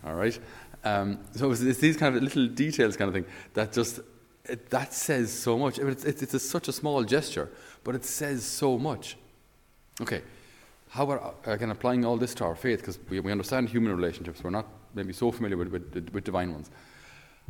All 0.05 0.15
right, 0.15 0.39
um, 0.85 1.19
so 1.33 1.51
it's, 1.51 1.59
it's, 1.59 1.79
these 1.79 1.97
kind 1.97 2.15
of 2.15 2.23
little 2.23 2.47
details, 2.47 2.95
kind 2.95 3.09
of 3.09 3.13
thing, 3.13 3.25
that 3.55 3.73
just 3.73 3.99
it, 4.45 4.69
that 4.69 4.93
says 4.93 5.33
so 5.33 5.57
much. 5.57 5.79
It's, 5.79 6.05
it's, 6.05 6.23
it's 6.23 6.33
a, 6.33 6.39
such 6.39 6.69
a 6.69 6.71
small 6.71 7.03
gesture, 7.03 7.49
but 7.83 7.93
it 7.93 8.05
says 8.05 8.45
so 8.45 8.77
much. 8.77 9.17
Okay, 9.99 10.21
how 10.91 11.03
about 11.03 11.41
uh, 11.45 11.51
again 11.51 11.71
applying 11.71 12.05
all 12.05 12.15
this 12.15 12.33
to 12.35 12.45
our 12.45 12.55
faith? 12.55 12.79
Because 12.79 12.97
we, 13.09 13.19
we 13.19 13.33
understand 13.33 13.67
human 13.67 13.93
relationships, 13.93 14.41
we're 14.41 14.49
not 14.49 14.67
maybe 14.93 15.11
so 15.11 15.29
familiar 15.29 15.57
with, 15.57 15.67
with, 15.67 16.09
with 16.13 16.23
divine 16.23 16.53
ones. 16.53 16.71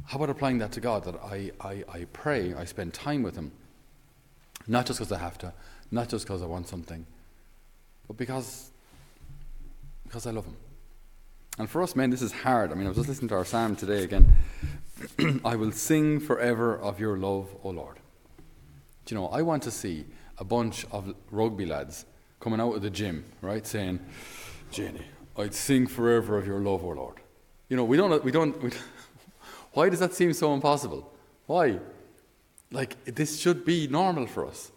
How 0.05 0.17
about 0.17 0.31
applying 0.31 0.57
that 0.57 0.71
to 0.71 0.79
God? 0.79 1.03
That 1.03 1.17
I, 1.17 1.51
I, 1.61 1.83
I 1.93 2.05
pray, 2.11 2.55
I 2.55 2.65
spend 2.65 2.95
time 2.95 3.21
with 3.21 3.35
Him 3.35 3.51
Not 4.67 4.87
just 4.87 4.99
because 4.99 5.11
I 5.11 5.19
have 5.19 5.37
to, 5.39 5.53
not 5.95 6.09
just 6.09 6.25
because 6.25 6.43
I 6.43 6.45
want 6.45 6.67
something, 6.67 7.05
but 8.07 8.17
because, 8.17 8.69
because 10.03 10.27
I 10.27 10.31
love 10.31 10.45
Him. 10.45 10.57
And 11.57 11.69
for 11.69 11.81
us 11.81 11.95
men, 11.95 12.09
this 12.09 12.21
is 12.21 12.33
hard. 12.33 12.71
I 12.71 12.75
mean, 12.75 12.85
I 12.85 12.89
was 12.89 12.97
just 12.97 13.07
listening 13.07 13.29
to 13.29 13.35
our 13.35 13.45
psalm 13.45 13.77
today 13.77 14.03
again. 14.03 14.35
I 15.45 15.55
will 15.55 15.71
sing 15.71 16.19
forever 16.19 16.77
of 16.77 16.99
your 16.99 17.17
love, 17.17 17.47
O 17.63 17.69
Lord. 17.69 17.95
Do 19.05 19.15
you 19.15 19.21
know, 19.21 19.27
I 19.29 19.41
want 19.41 19.63
to 19.63 19.71
see 19.71 20.05
a 20.37 20.43
bunch 20.43 20.85
of 20.91 21.15
rugby 21.31 21.65
lads 21.65 22.05
coming 22.41 22.59
out 22.59 22.75
of 22.75 22.81
the 22.81 22.89
gym, 22.89 23.23
right, 23.41 23.65
saying, 23.65 23.99
Jenny, 24.71 25.05
I'd 25.37 25.53
sing 25.53 25.87
forever 25.87 26.37
of 26.37 26.45
your 26.45 26.59
love, 26.59 26.83
O 26.83 26.89
Lord. 26.89 27.21
You 27.69 27.77
know, 27.77 27.85
we 27.85 27.95
don't, 27.95 28.21
we 28.23 28.31
don't, 28.31 28.61
we, 28.61 28.71
why 29.73 29.89
does 29.89 29.99
that 29.99 30.13
seem 30.13 30.33
so 30.33 30.53
impossible? 30.53 31.09
Why? 31.45 31.79
Like, 32.69 33.05
this 33.05 33.39
should 33.39 33.63
be 33.63 33.87
normal 33.87 34.27
for 34.27 34.45
us. 34.45 34.71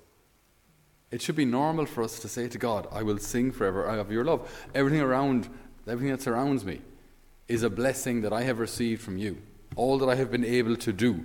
It 1.11 1.23
should 1.23 1.37
be 1.37 1.45
normal 1.45 1.87
for 1.87 2.03
us 2.03 2.19
to 2.21 2.29
say 2.29 2.49
to 2.49 2.59
God, 2.59 2.87
I 2.93 3.03
will 3.03 3.19
sing 3.19 3.51
forever 3.51 3.85
of 3.85 4.13
your 4.13 4.25
love. 4.25 4.51
Everything 4.75 5.01
around, 5.01 5.49
everything 5.87 6.11
that 6.11 6.23
surrounds 6.23 6.65
me 6.65 6.83
is 7.49 7.63
a 7.63 7.71
blessing 7.71 8.21
that 8.23 8.33
I 8.33 8.43
have 8.43 8.59
received 8.59 9.01
from 9.01 9.17
you. 9.17 9.39
All 9.75 9.99
that 9.99 10.09
I 10.09 10.17
have 10.17 10.31
been 10.31 10.45
able 10.45 10.77
to 10.77 10.93
do 10.93 11.25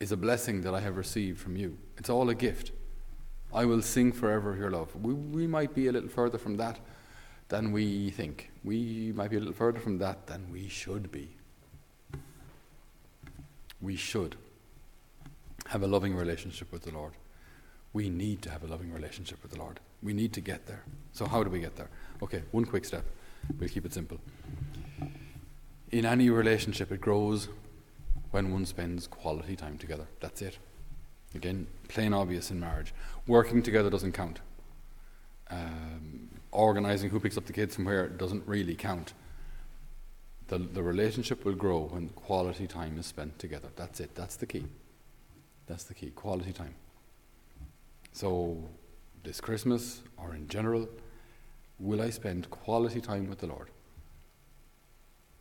is 0.00 0.10
a 0.10 0.16
blessing 0.16 0.62
that 0.62 0.74
I 0.74 0.80
have 0.80 0.96
received 0.96 1.40
from 1.40 1.56
you. 1.56 1.78
It's 1.96 2.10
all 2.10 2.28
a 2.28 2.34
gift. 2.34 2.72
I 3.52 3.64
will 3.64 3.82
sing 3.82 4.10
forever 4.10 4.52
of 4.52 4.58
your 4.58 4.70
love. 4.70 4.94
We, 4.96 5.14
we 5.14 5.46
might 5.46 5.74
be 5.74 5.86
a 5.86 5.92
little 5.92 6.08
further 6.08 6.38
from 6.38 6.56
that 6.56 6.80
than 7.48 7.70
we 7.70 8.10
think. 8.10 8.50
We 8.64 9.12
might 9.14 9.30
be 9.30 9.36
a 9.36 9.38
little 9.38 9.54
further 9.54 9.78
from 9.78 9.98
that 9.98 10.26
than 10.26 10.50
we 10.50 10.68
should 10.68 11.12
be. 11.12 11.36
We 13.80 13.94
should 13.94 14.34
have 15.66 15.82
a 15.82 15.86
loving 15.86 16.16
relationship 16.16 16.72
with 16.72 16.82
the 16.82 16.90
Lord. 16.90 17.12
We 17.94 18.10
need 18.10 18.42
to 18.42 18.50
have 18.50 18.62
a 18.62 18.66
loving 18.66 18.92
relationship 18.92 19.40
with 19.42 19.52
the 19.52 19.58
Lord. 19.58 19.80
We 20.02 20.12
need 20.12 20.34
to 20.34 20.42
get 20.42 20.66
there. 20.66 20.82
So, 21.12 21.26
how 21.26 21.42
do 21.42 21.48
we 21.48 21.60
get 21.60 21.76
there? 21.76 21.88
Okay, 22.22 22.42
one 22.50 22.66
quick 22.66 22.84
step. 22.84 23.04
We'll 23.58 23.68
keep 23.68 23.86
it 23.86 23.94
simple. 23.94 24.18
In 25.90 26.04
any 26.04 26.28
relationship, 26.28 26.90
it 26.90 27.00
grows 27.00 27.48
when 28.32 28.52
one 28.52 28.66
spends 28.66 29.06
quality 29.06 29.54
time 29.54 29.78
together. 29.78 30.06
That's 30.20 30.42
it. 30.42 30.58
Again, 31.34 31.68
plain 31.88 32.12
obvious 32.12 32.50
in 32.50 32.58
marriage. 32.58 32.92
Working 33.26 33.62
together 33.62 33.90
doesn't 33.90 34.12
count. 34.12 34.40
Um, 35.50 36.30
organizing 36.50 37.10
who 37.10 37.20
picks 37.20 37.36
up 37.36 37.46
the 37.46 37.52
kids 37.52 37.76
from 37.76 37.84
where 37.84 38.08
doesn't 38.08 38.46
really 38.46 38.74
count. 38.74 39.14
The, 40.48 40.58
the 40.58 40.82
relationship 40.82 41.44
will 41.44 41.54
grow 41.54 41.82
when 41.82 42.08
quality 42.10 42.66
time 42.66 42.98
is 42.98 43.06
spent 43.06 43.38
together. 43.38 43.68
That's 43.76 44.00
it. 44.00 44.16
That's 44.16 44.36
the 44.36 44.46
key. 44.46 44.66
That's 45.66 45.84
the 45.84 45.94
key. 45.94 46.10
Quality 46.10 46.52
time. 46.52 46.74
So, 48.14 48.62
this 49.24 49.40
Christmas 49.40 50.00
or 50.16 50.36
in 50.36 50.46
general, 50.46 50.88
will 51.80 52.00
I 52.00 52.10
spend 52.10 52.48
quality 52.48 53.00
time 53.00 53.28
with 53.28 53.40
the 53.40 53.48
Lord? 53.48 53.70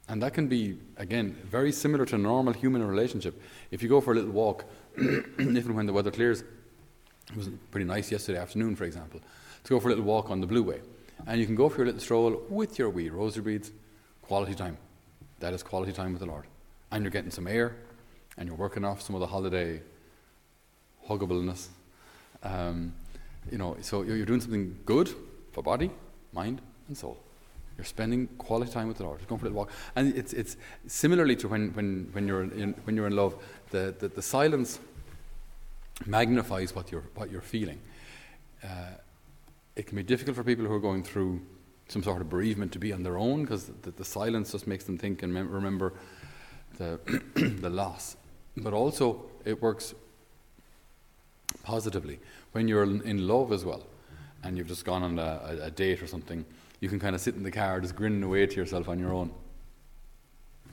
And 0.10 0.24
that 0.24 0.34
can 0.34 0.48
be, 0.48 0.80
again, 0.98 1.38
very 1.46 1.72
similar 1.72 2.04
to 2.08 2.16
a 2.16 2.18
normal 2.18 2.52
human 2.52 2.84
relationship. 2.86 3.40
If 3.70 3.84
you 3.84 3.90
go 3.90 4.02
for 4.02 4.14
a 4.14 4.16
little 4.16 4.32
walk, 4.32 4.66
even 5.00 5.76
when 5.76 5.86
the 5.86 5.94
weather 5.94 6.10
clears, 6.10 6.42
it 6.42 7.38
was 7.38 7.52
pretty 7.70 7.86
nice 7.86 8.12
yesterday 8.12 8.40
afternoon, 8.40 8.76
for 8.76 8.86
example, 8.86 9.22
to 9.66 9.70
go 9.70 9.80
for 9.80 9.90
a 9.90 9.92
little 9.92 10.04
walk 10.04 10.32
on 10.32 10.42
the 10.42 10.48
Blue 10.48 10.64
Way. 10.64 10.82
And 11.28 11.40
you 11.40 11.46
can 11.46 11.54
go 11.54 11.70
for 11.70 11.78
your 11.78 11.86
little 11.86 12.02
stroll 12.02 12.42
with 12.50 12.80
your 12.80 12.90
wee 12.90 13.10
rosary 13.10 13.44
beads, 13.44 13.72
quality 14.24 14.56
time. 14.56 14.80
That 15.42 15.54
is 15.54 15.62
quality 15.62 15.92
time 15.94 16.14
with 16.14 16.22
the 16.22 16.28
Lord. 16.28 16.46
And 16.92 17.04
you're 17.04 17.12
getting 17.12 17.30
some 17.30 17.46
air, 17.46 17.76
and 18.36 18.50
you're 18.50 18.58
working 18.58 18.84
off 18.84 19.04
some 19.04 19.14
of 19.14 19.22
the 19.22 19.28
holiday 19.28 19.84
huggableness. 21.08 21.68
Um, 22.44 22.94
you 23.52 23.58
know, 23.58 23.78
so 23.82 24.04
you're 24.04 24.26
doing 24.26 24.42
something 24.42 24.78
good 24.86 25.14
for 25.52 25.62
body, 25.62 25.92
mind, 26.32 26.62
and 26.88 26.98
soul. 26.98 27.18
You're 27.78 27.86
spending 27.86 28.28
quality 28.38 28.72
time 28.72 28.88
with 28.88 28.98
the 28.98 29.04
Lord. 29.04 29.20
You're 29.20 29.28
going 29.28 29.40
for 29.40 29.48
a 29.48 29.50
little 29.50 29.64
walk. 29.64 29.72
And 29.96 30.16
it's, 30.16 30.34
it's 30.34 30.58
similarly 30.88 31.36
to 31.38 31.48
when, 31.48 31.74
when, 31.74 32.10
when, 32.12 32.28
you're 32.28 32.44
in, 32.44 32.74
when 32.84 32.96
you're 32.96 33.08
in 33.08 33.16
love, 33.16 33.36
the, 33.72 33.96
the, 33.98 34.10
the 34.10 34.22
silence 34.22 34.80
magnifies 36.06 36.76
what 36.76 36.92
you're, 36.92 37.06
what 37.16 37.32
you're 37.32 37.42
feeling. 37.42 37.80
Uh, 38.64 38.92
it 39.76 39.88
can 39.88 39.96
be 39.96 40.04
difficult 40.04 40.36
for 40.36 40.44
people 40.44 40.66
who 40.66 40.74
are 40.74 40.80
going 40.80 41.04
through 41.04 41.42
some 41.88 42.04
sort 42.04 42.22
of 42.22 42.30
bereavement 42.30 42.72
to 42.72 42.80
be 42.80 42.94
on 42.94 43.04
their 43.04 43.18
own 43.18 43.42
because 43.42 43.66
the, 43.82 43.92
the, 43.92 44.06
silence 44.06 44.52
just 44.52 44.68
makes 44.68 44.84
them 44.86 44.98
think 44.98 45.22
and 45.24 45.34
mem- 45.34 45.50
remember 45.50 45.94
the, 46.78 47.00
the 47.62 47.70
loss. 47.70 48.16
But 48.56 48.74
also, 48.74 49.26
it 49.46 49.62
works 49.62 49.96
positively 51.64 52.20
when 52.52 52.68
you're 52.68 52.84
in 52.84 53.28
love 53.28 53.52
as 53.52 53.66
well 53.66 53.88
and 54.44 54.58
you've 54.58 54.68
just 54.68 54.86
gone 54.86 55.02
on 55.02 55.18
a, 55.18 55.58
a, 55.64 55.72
date 55.72 56.04
or 56.04 56.08
something. 56.08 56.46
You 56.82 56.90
can 56.90 57.00
kind 57.00 57.16
of 57.16 57.22
sit 57.22 57.36
in 57.36 57.44
the 57.44 57.52
car 57.52 57.80
just 57.80 57.96
grinning 57.96 58.22
away 58.24 58.46
to 58.46 58.56
yourself 58.56 58.90
on 58.90 59.00
your 59.00 59.14
own. 59.14 59.32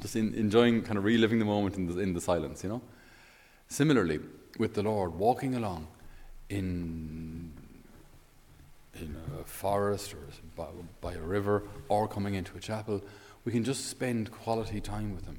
Just 0.02 0.16
in, 0.16 0.34
enjoying, 0.34 0.82
kind 0.82 0.98
of 0.98 1.04
reliving 1.04 1.38
the 1.38 1.44
moment 1.44 1.76
in 1.76 1.86
the, 1.86 1.98
in 2.00 2.12
the 2.12 2.20
silence, 2.20 2.64
you 2.64 2.68
know? 2.68 2.82
Similarly, 3.68 4.18
with 4.58 4.74
the 4.74 4.82
Lord, 4.82 5.14
walking 5.14 5.54
along 5.54 5.86
in 6.48 7.52
in 8.94 9.16
a 9.40 9.44
forest 9.44 10.12
or 10.12 10.18
by, 10.56 10.66
by, 11.00 11.14
a 11.14 11.20
river 11.20 11.62
or 11.88 12.06
coming 12.06 12.34
into 12.34 12.54
a 12.56 12.60
chapel, 12.60 13.02
we 13.44 13.52
can 13.52 13.64
just 13.64 13.86
spend 13.86 14.30
quality 14.30 14.80
time 14.80 15.14
with 15.14 15.24
Him 15.24 15.38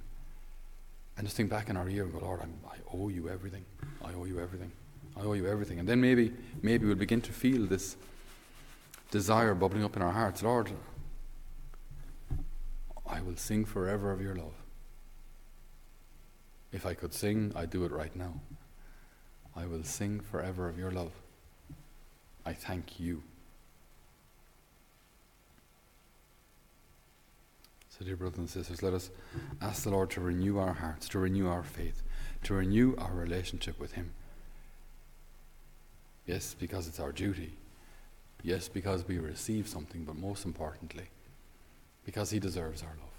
and 1.17 1.27
just 1.27 1.38
think 1.38 1.50
back 1.50 1.70
in 1.70 1.77
our 1.77 1.88
ear 1.88 2.03
and 2.05 2.13
go, 2.13 2.20
Lord, 2.20 2.39
I'm, 2.41 2.53
i 2.72 2.77
owe 2.91 3.10
you 3.10 3.29
everything. 3.29 3.63
I 4.03 4.13
owe 4.13 4.25
you 4.25 4.39
everything. 4.39 4.72
I 5.18 5.22
owe 5.22 5.34
you 5.34 5.48
everything. 5.48 5.80
And 5.80 5.88
then 5.88 6.01
maybe, 6.01 6.34
maybe 6.62 6.86
we'll 6.86 6.96
begin 6.96 7.22
to 7.22 7.32
feel 7.32 7.65
this 7.65 7.96
desire 9.12 9.53
bubbling 9.53 9.84
up 9.84 9.96
in 9.96 10.01
our 10.01 10.12
hearts. 10.12 10.41
Lord, 10.41 10.72
I 13.08 13.22
will 13.22 13.36
sing 13.36 13.65
forever 13.65 14.12
of 14.12 14.22
your 14.22 14.36
love. 14.36 14.53
If 16.72 16.86
I 16.86 16.94
could 16.94 17.13
sing, 17.13 17.51
I'd 17.56 17.70
do 17.70 17.84
it 17.84 17.91
right 17.91 18.15
now. 18.15 18.39
I 19.56 19.65
will 19.65 19.84
sing 19.84 20.22
forever 20.22 20.70
of 20.70 20.77
your 20.80 20.91
love. 20.91 21.12
I 22.46 22.53
thank 22.53 23.00
you. 23.00 23.24
So, 27.89 28.06
dear 28.06 28.15
brothers 28.15 28.39
and 28.39 28.50
sisters, 28.50 28.82
let 28.82 28.94
us 28.94 29.10
ask 29.62 29.84
the 29.84 29.89
Lord 29.89 30.10
to 30.12 30.22
renew 30.22 30.58
our 30.58 30.74
hearts, 30.74 31.10
to 31.10 31.20
renew 31.20 31.50
our 31.50 31.63
faith, 31.63 32.01
to 32.44 32.53
renew 32.53 32.96
our 32.98 33.13
relationship 33.13 33.77
with 33.77 33.91
Him. 33.91 34.12
Yes, 36.25 36.55
because 36.59 36.87
it's 36.87 36.99
our 36.99 37.11
duty. 37.11 37.53
Yes, 38.43 38.67
because 38.67 39.07
we 39.07 39.19
receive 39.19 39.67
something, 39.67 40.03
but 40.03 40.15
most 40.15 40.45
importantly, 40.45 41.09
because 42.05 42.31
He 42.31 42.39
deserves 42.39 42.81
our 42.81 42.95
love. 42.99 43.11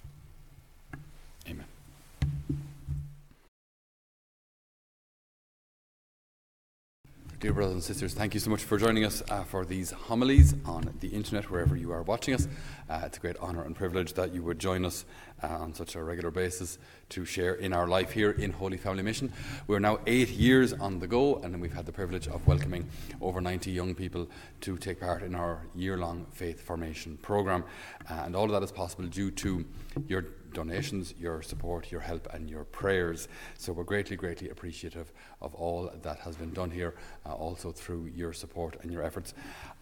Dear 7.43 7.55
brothers 7.55 7.75
and 7.75 7.83
sisters, 7.83 8.15
thank 8.15 8.35
you 8.35 8.39
so 8.39 8.51
much 8.51 8.63
for 8.63 8.79
joining 8.79 9.05
us 9.05 9.21
uh, 9.29 9.43
for 9.43 9.65
these 9.65 9.91
homilies 9.91 10.55
on 10.65 10.95
the 11.01 11.09
internet, 11.09 11.51
wherever 11.51 11.75
you 11.75 11.91
are 11.91 12.03
watching 12.03 12.35
us. 12.35 12.47
Uh, 12.89 13.01
it's 13.05 13.17
a 13.17 13.21
great 13.21 13.37
honour 13.39 13.65
and 13.65 13.75
privilege 13.75 14.13
that 14.13 14.33
you 14.33 14.45
would 14.45 14.61
join 14.61 14.85
us 14.85 15.05
uh, 15.43 15.49
on 15.49 15.75
such 15.75 15.97
a 15.97 16.05
regular 16.05 16.31
basis 16.31 16.79
to 17.09 17.25
share 17.25 17.55
in 17.55 17.73
our 17.73 17.89
life 17.89 18.13
here 18.13 18.31
in 18.31 18.53
Holy 18.53 18.77
Family 18.77 19.03
Mission. 19.03 19.33
We're 19.67 19.81
now 19.81 19.99
eight 20.07 20.29
years 20.29 20.73
on 20.73 21.01
the 21.01 21.09
go, 21.09 21.39
and 21.39 21.61
we've 21.61 21.73
had 21.73 21.85
the 21.85 21.91
privilege 21.91 22.29
of 22.29 22.47
welcoming 22.47 22.89
over 23.21 23.41
90 23.41 23.73
young 23.73 23.97
people 23.97 24.29
to 24.61 24.77
take 24.77 25.01
part 25.01 25.25
in 25.25 25.35
our 25.35 25.67
year 25.75 25.97
long 25.97 26.27
faith 26.31 26.61
formation 26.61 27.19
programme. 27.23 27.65
Uh, 28.09 28.23
and 28.25 28.37
all 28.37 28.45
of 28.45 28.53
that 28.53 28.63
is 28.63 28.71
possible 28.71 29.07
due 29.07 29.33
to 29.33 29.65
your 30.07 30.27
donations, 30.53 31.15
your 31.19 31.43
support, 31.43 31.91
your 31.91 32.01
help, 32.01 32.33
and 32.33 32.49
your 32.49 32.65
prayers. 32.65 33.29
So 33.59 33.73
we're 33.73 33.85
greatly, 33.85 34.17
greatly 34.17 34.51
appreciative 34.51 35.13
of 35.41 35.55
all 35.55 35.91
that 36.03 36.19
has 36.21 36.37
been 36.37 36.53
done 36.53 36.71
here, 36.71 36.95
uh, 37.27 37.35
also 37.35 37.73
through 37.73 38.11
your 38.15 38.33
support 38.33 38.77
and 38.83 38.93
your 38.93 39.03
efforts. 39.03 39.35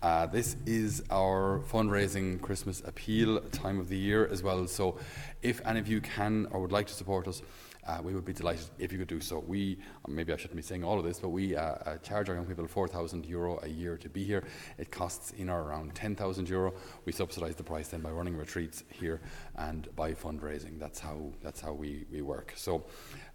Uh, 0.03 0.27
this 0.27 0.57
is 0.67 1.03
our 1.11 1.61
fundraising 1.71 2.41
Christmas 2.41 2.83
appeal 2.85 3.41
time 3.53 3.79
of 3.79 3.89
the 3.89 3.99
year 3.99 4.27
as 4.27 4.43
well. 4.43 4.67
So 4.67 4.99
if 5.43 5.61
any 5.67 5.81
of 5.81 5.89
you 5.89 6.01
can 6.01 6.47
or 6.51 6.61
would 6.61 6.73
like 6.73 6.87
to 6.87 6.95
support 6.95 7.29
us, 7.29 7.43
uh, 7.87 7.99
we 8.03 8.15
would 8.15 8.25
be 8.25 8.33
delighted 8.33 8.67
if 8.79 8.93
you 8.93 8.99
could 8.99 9.09
do 9.09 9.21
so. 9.21 9.39
We, 9.47 9.79
maybe 10.07 10.33
I 10.33 10.37
shouldn't 10.37 10.57
be 10.57 10.63
saying 10.63 10.85
all 10.85 10.99
of 10.99 11.05
this, 11.05 11.19
but 11.19 11.31
we 11.31 11.57
uh, 11.57 11.63
uh, 11.63 11.99
charge 11.99 12.29
our 12.29 12.35
young 12.35 12.47
people 12.47 12.67
4,000 12.67 13.27
euro 13.27 13.59
a 13.63 13.69
year 13.69 13.97
to 13.97 14.09
be 14.09 14.25
here. 14.25 14.45
It 14.79 14.91
costs 14.91 15.33
in 15.33 15.49
or 15.49 15.63
around 15.63 15.95
10,000 15.95 16.49
euro. 16.49 16.75
We 17.05 17.13
subsidise 17.13 17.55
the 17.55 17.63
price 17.63 17.89
then 17.89 18.01
by 18.01 18.11
running 18.11 18.37
retreats 18.37 18.85
here 18.91 19.21
and 19.57 19.95
by 19.97 20.13
fundraising. 20.13 20.79
That's 20.79 21.01
how, 21.01 21.33
that's 21.43 21.61
how 21.61 21.73
we, 21.73 22.05
we 22.11 22.23
work. 22.23 22.53
So 22.57 22.85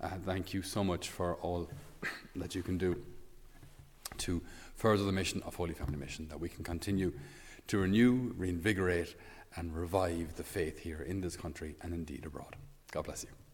uh, 0.01 0.09
thank 0.25 0.53
you 0.53 0.61
so 0.61 0.83
much 0.83 1.09
for 1.09 1.35
all 1.35 1.69
that 2.35 2.55
you 2.55 2.63
can 2.63 2.77
do 2.77 3.01
to 4.19 4.41
further 4.75 5.03
the 5.03 5.11
mission 5.11 5.41
of 5.45 5.55
Holy 5.55 5.73
Family 5.73 5.97
Mission, 5.97 6.27
that 6.29 6.39
we 6.39 6.49
can 6.49 6.63
continue 6.63 7.13
to 7.67 7.79
renew, 7.79 8.33
reinvigorate, 8.37 9.15
and 9.55 9.75
revive 9.75 10.35
the 10.35 10.43
faith 10.43 10.79
here 10.79 11.01
in 11.01 11.21
this 11.21 11.35
country 11.35 11.75
and 11.81 11.93
indeed 11.93 12.25
abroad. 12.25 12.55
God 12.91 13.05
bless 13.05 13.23
you. 13.23 13.44